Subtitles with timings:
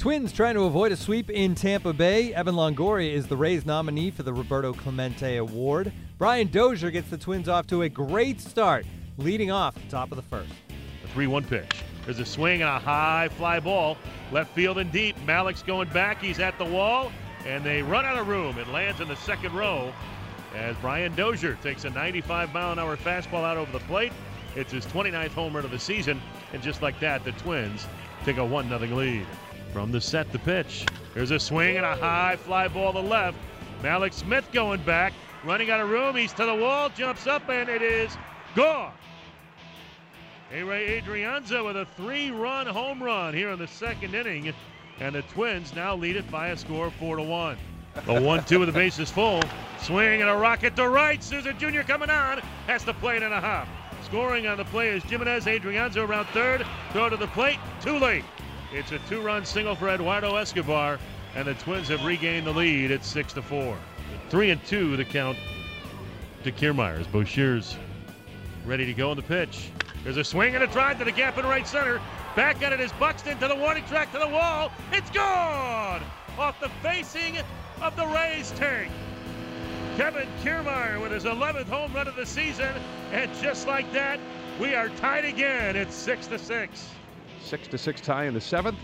[0.00, 2.32] Twins trying to avoid a sweep in Tampa Bay.
[2.32, 5.92] Evan Longoria is the Rays nominee for the Roberto Clemente Award.
[6.16, 8.86] Brian Dozier gets the Twins off to a great start,
[9.18, 10.50] leading off the top of the first.
[11.04, 11.82] A 3 1 pitch.
[12.06, 13.98] There's a swing and a high fly ball.
[14.32, 15.16] Left field and deep.
[15.26, 16.22] Mallex going back.
[16.22, 17.12] He's at the wall.
[17.44, 18.56] And they run out of room.
[18.56, 19.92] It lands in the second row
[20.56, 24.14] as Brian Dozier takes a 95 mile an hour fastball out over the plate.
[24.56, 26.22] It's his 29th home run of the season.
[26.54, 27.86] And just like that, the Twins
[28.24, 29.26] take a 1 0 lead.
[29.72, 30.84] From the set, the pitch.
[31.14, 33.38] There's a swing and a high fly ball to left.
[33.82, 35.12] Mallex Smith going back,
[35.44, 36.16] running out of room.
[36.16, 38.16] He's to the wall, jumps up, and it is
[38.54, 38.92] gone.
[40.52, 44.52] Ehire Adrianza with a three-run home run here in the second inning,
[44.98, 47.56] and the Twins now lead it by a score of four to one.
[48.08, 49.40] A one-two with the bases full.
[49.80, 51.22] Swing and a rocket to right.
[51.22, 51.82] Souza Jr.
[51.82, 52.38] coming on.
[52.66, 53.68] Has to play it in a hop.
[54.04, 56.66] Scoring on the play is Jimenez Adrianza around third.
[56.92, 57.58] Throw to the plate.
[57.80, 58.24] Too late.
[58.72, 61.00] It's a two-run single for Eduardo Escobar,
[61.34, 63.76] and the Twins have regained the lead at six to four.
[64.28, 65.36] Three and two the count
[66.44, 67.04] to Kiermaier.
[67.06, 67.74] Boshers
[68.64, 69.70] ready to go on the pitch.
[70.04, 72.00] There's a swing and a drive to the gap in right center.
[72.36, 74.70] Back at it is Buxton to the warning track to the wall.
[74.92, 76.02] It's gone
[76.38, 77.38] off the facing
[77.82, 78.92] of the Rays tank.
[79.96, 82.72] Kevin Kiermaier with his 11th home run of the season,
[83.12, 84.20] and just like that,
[84.60, 85.74] we are tied again.
[85.74, 86.88] It's six to six.
[87.42, 88.78] Six to six tie in the seventh.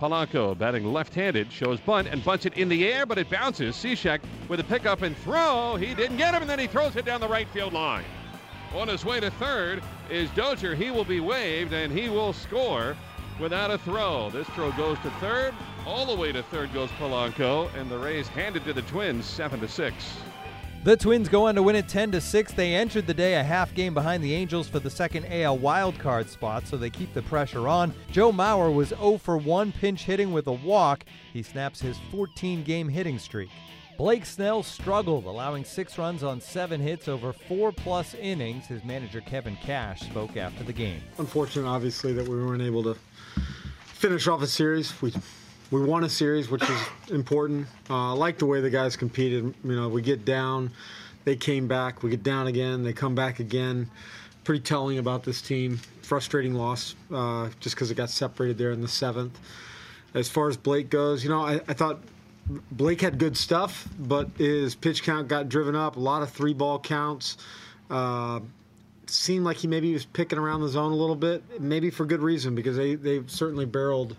[0.00, 3.76] Polanco batting left-handed shows bunt and bunts it in the air, but it bounces.
[3.76, 5.76] Cishek with a pickup and throw.
[5.76, 8.04] He didn't get him, and then he throws it down the right field line.
[8.74, 10.74] On his way to third is Dozier.
[10.74, 12.96] He will be waved and he will score
[13.38, 14.30] without a throw.
[14.30, 15.54] This throw goes to third.
[15.86, 19.60] All the way to third goes Polanco, and the Rays handed to the Twins seven
[19.60, 19.94] to six.
[20.84, 22.52] The Twins go on to win it 10 to 6.
[22.52, 26.28] They entered the day a half game behind the Angels for the second AL wildcard
[26.28, 27.94] spot, so they keep the pressure on.
[28.12, 31.06] Joe Mauer was 0 for 1 pinch hitting with a walk.
[31.32, 33.48] He snaps his 14 game hitting streak.
[33.96, 38.66] Blake Snell struggled, allowing six runs on seven hits over four plus innings.
[38.66, 41.00] His manager Kevin Cash spoke after the game.
[41.16, 42.94] Unfortunate, obviously, that we weren't able to
[43.86, 45.00] finish off a series.
[45.00, 45.14] We
[45.74, 46.80] we won a series, which is
[47.10, 47.66] important.
[47.90, 49.52] Uh, I like the way the guys competed.
[49.64, 50.70] You know, we get down,
[51.24, 52.04] they came back.
[52.04, 53.90] We get down again, they come back again.
[54.44, 55.80] Pretty telling about this team.
[56.02, 59.36] Frustrating loss, uh, just because it got separated there in the seventh.
[60.14, 61.98] As far as Blake goes, you know, I, I thought
[62.70, 65.96] Blake had good stuff, but his pitch count got driven up.
[65.96, 67.36] A lot of three ball counts.
[67.90, 68.38] Uh,
[69.06, 72.22] seemed like he maybe was picking around the zone a little bit, maybe for good
[72.22, 74.16] reason because they they've certainly barreled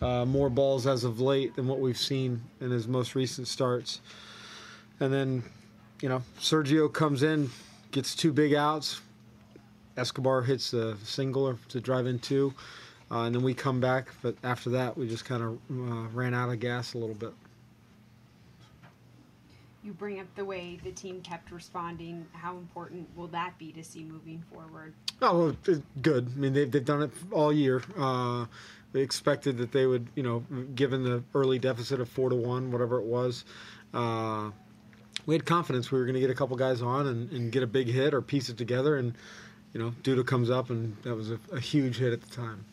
[0.00, 4.00] uh, more balls as of late than what we've seen in his most recent starts.
[5.00, 5.42] And then,
[6.00, 7.50] you know, Sergio comes in,
[7.90, 9.00] gets two big outs.
[9.96, 12.54] Escobar hits the single to drive in two.
[13.10, 16.34] Uh, and then we come back, but after that, we just kind of uh, ran
[16.34, 17.32] out of gas a little bit.
[19.82, 22.26] You bring up the way the team kept responding.
[22.32, 24.92] How important will that be to see moving forward?
[25.22, 26.30] Oh, well, good.
[26.36, 27.82] I mean, they've, they've done it all year.
[27.96, 28.44] Uh,
[28.94, 30.40] expected that they would, you know,
[30.74, 33.44] given the early deficit of four to one, whatever it was,
[33.94, 34.50] uh,
[35.26, 37.62] we had confidence we were going to get a couple guys on and, and, get
[37.62, 38.96] a big hit or piece it together.
[38.96, 39.14] And,
[39.72, 42.64] you know, Duda comes up, and that was a, a huge hit at the time.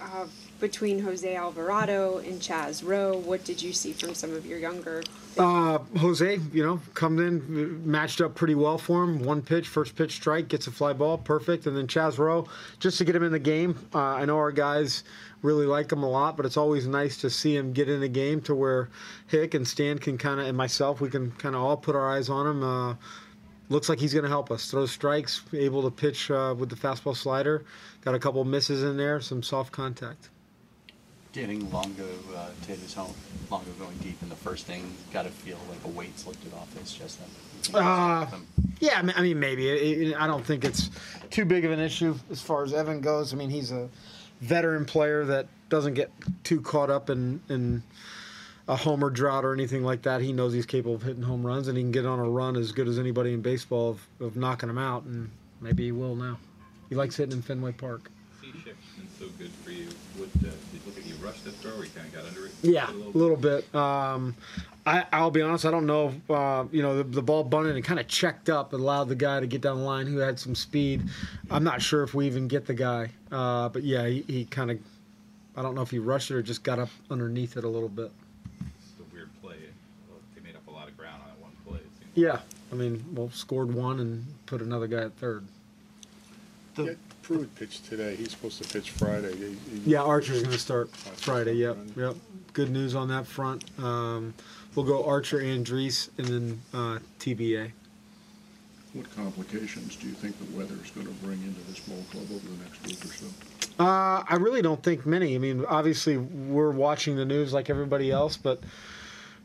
[0.00, 0.26] Uh,
[0.60, 5.02] between Jose Alvarado and Chaz Roe, what did you see from some of your younger?
[5.36, 9.22] Uh, Jose, you know, comes in, matched up pretty well for him.
[9.22, 11.66] One pitch, first pitch strike, gets a fly ball, perfect.
[11.66, 12.48] And then Chaz Roe,
[12.80, 13.78] just to get him in the game.
[13.94, 15.04] Uh, I know our guys
[15.42, 18.08] really like him a lot, but it's always nice to see him get in a
[18.08, 18.88] game to where
[19.28, 22.10] Hick and Stan can kind of, and myself, we can kind of all put our
[22.10, 22.98] eyes on him.
[23.70, 24.70] Looks like he's going to help us.
[24.70, 27.64] Throw strikes, able to pitch uh, with the fastball slider.
[28.02, 30.30] Got a couple misses in there, some soft contact.
[31.32, 33.14] Getting Longo uh, to his home,
[33.50, 36.74] Longo going deep in the first inning, got to feel like a weight's lifted off
[36.78, 37.20] his chest.
[37.74, 38.26] Uh,
[38.80, 40.14] yeah, I mean, maybe.
[40.14, 40.88] I don't think it's
[41.30, 43.34] too big of an issue as far as Evan goes.
[43.34, 43.90] I mean, he's a
[44.40, 46.10] veteran player that doesn't get
[46.44, 47.82] too caught up in, in
[48.68, 50.20] a homer drought or anything like that.
[50.20, 52.56] He knows he's capable of hitting home runs, and he can get on a run
[52.56, 55.30] as good as anybody in baseball of, of knocking them out, and
[55.60, 56.38] maybe he will now.
[56.88, 58.10] He likes hitting in Fenway Park.
[58.42, 58.64] Cishek's
[58.96, 59.88] been so good for you.
[60.16, 62.46] What, uh, did look like you rushed that throw, or you kind of got under
[62.46, 62.52] it?
[62.62, 63.74] Yeah, a little, little bit.
[63.74, 64.34] Um,
[64.86, 65.66] I, will be honest.
[65.66, 66.14] I don't know.
[66.30, 69.14] Uh, you know, the, the ball bunted and kind of checked up and allowed the
[69.14, 71.02] guy to get down the line who had some speed.
[71.50, 74.70] I'm not sure if we even get the guy, uh, but yeah, he, he kind
[74.70, 74.78] of.
[75.56, 77.88] I don't know if he rushed it or just got up underneath it a little
[77.88, 78.12] bit.
[78.78, 79.56] It's a weird play.
[80.08, 80.52] Well, they
[80.98, 81.80] made up a lot of ground on that one play.
[82.14, 82.40] Yeah,
[82.72, 85.44] I mean, well, scored one and put another guy at third.
[86.74, 88.14] The Pruitt pitch today?
[88.16, 89.34] He's supposed to pitch Friday.
[89.36, 89.44] He-
[89.80, 91.54] he- Yeah, Archer's going to start Friday.
[91.54, 92.16] Yep, yep.
[92.52, 93.64] Good news on that front.
[93.78, 94.32] Um,
[94.74, 97.72] we'll go Archer, Andriese, and then uh, TBA.
[98.94, 102.24] What complications do you think the weather is going to bring into this ball club
[102.32, 103.26] over the next week or so?
[103.78, 105.34] Uh, I really don't think many.
[105.34, 108.60] I mean, obviously we're watching the news like everybody else, but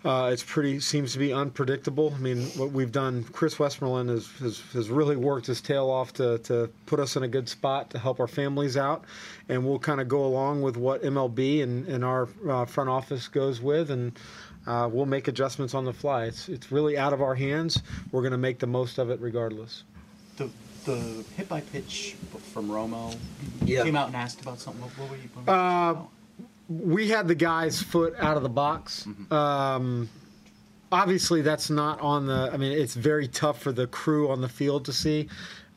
[0.05, 2.13] uh, it's pretty seems to be unpredictable.
[2.15, 6.11] I mean, what we've done, Chris Westmoreland has, has, has really worked his tail off
[6.13, 9.05] to, to put us in a good spot to help our families out,
[9.49, 13.27] and we'll kind of go along with what MLB and, and our uh, front office
[13.27, 14.17] goes with, and
[14.67, 16.25] uh, we'll make adjustments on the fly.
[16.25, 17.81] It's it's really out of our hands.
[18.11, 19.83] We're going to make the most of it regardless.
[20.37, 20.49] The
[20.85, 22.15] the hit by pitch
[22.53, 23.15] from Romo
[23.63, 23.83] Yeah.
[23.83, 24.81] came out and asked about something.
[24.81, 25.29] What, what were you?
[25.33, 26.01] What were you Uh,
[26.69, 29.07] we had the guy's foot out of the box.
[29.31, 30.09] Um,
[30.91, 32.49] obviously, that's not on the.
[32.53, 35.27] I mean, it's very tough for the crew on the field to see.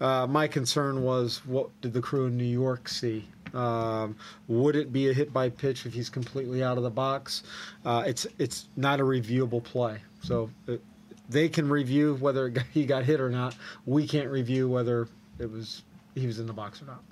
[0.00, 3.27] Uh, my concern was, what did the crew in New York see?
[3.55, 4.17] Um,
[4.49, 7.43] would it be a hit by pitch if he's completely out of the box?
[7.85, 10.83] Uh, it's it's not a reviewable play, so it,
[11.29, 13.56] they can review whether he got hit or not.
[13.87, 15.83] We can't review whether it was
[16.15, 17.03] he was in the box or not.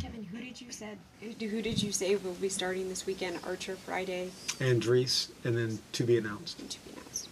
[0.00, 3.38] Kevin, who did you said who did you say will be starting this weekend?
[3.46, 6.58] Archer Friday Andriese, and then to be announced.
[6.60, 7.28] and to be announced.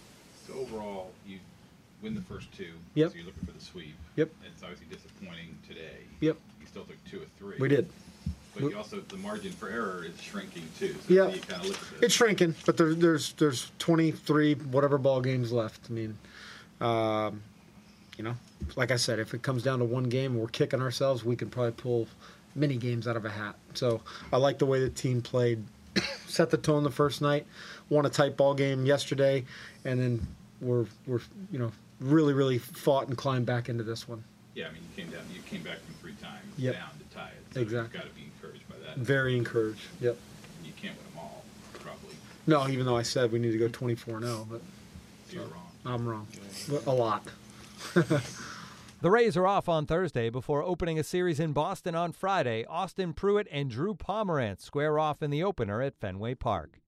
[0.47, 1.39] So overall, you
[2.01, 2.71] win the first two.
[2.95, 3.11] Yep.
[3.11, 3.95] So you're looking for the sweep.
[4.15, 4.29] Yep.
[4.45, 5.97] It's obviously disappointing today.
[6.21, 6.37] Yep.
[6.61, 7.57] You still took two or three.
[7.59, 7.89] We did.
[8.53, 10.95] But We- you also, the margin for error is shrinking too.
[11.07, 11.27] So Yeah.
[11.29, 12.01] you kind of look at this.
[12.03, 15.81] It's shrinking, but there, there's there's 23 whatever ball games left.
[15.89, 16.17] I mean,
[16.79, 17.41] um,
[18.17, 18.35] you know,
[18.75, 21.25] like I said, if it comes down to one game, and we're kicking ourselves.
[21.25, 22.07] We can probably pull
[22.55, 23.55] many games out of a hat.
[23.73, 24.01] So
[24.31, 25.63] I like the way the team played,
[26.27, 27.45] set the tone the first night,
[27.89, 29.45] won a tight ball game yesterday,
[29.85, 30.27] and then
[30.61, 31.21] we're we're
[31.51, 34.23] you know really really fought and climbed back into this one.
[34.55, 36.73] Yeah, I mean, you came down, you came back from three times Yep.
[36.75, 37.53] down to tie it.
[37.55, 37.91] So Exactly.
[37.99, 38.97] You've got to be encouraged by that.
[38.97, 39.81] Very encouraged.
[39.99, 40.15] Yep.
[40.63, 42.15] You can't win them all, probably.
[42.45, 44.61] No, even though I said we need to go 24 0, but
[45.29, 45.71] So you're wrong.
[45.85, 46.27] I'm wrong.
[46.85, 47.25] A lot.
[49.03, 52.63] The Rays are off on Thursday before opening a series in Boston on Friday.
[52.67, 56.79] Austin Pruitt and Drew Pomeranz square off in the opener at Fenway Park.